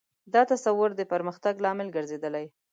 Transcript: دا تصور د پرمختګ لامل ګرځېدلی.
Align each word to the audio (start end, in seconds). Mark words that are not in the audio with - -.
دا 0.33 0.41
تصور 0.51 0.89
د 0.95 1.01
پرمختګ 1.11 1.53
لامل 1.65 1.87
ګرځېدلی. 1.95 2.45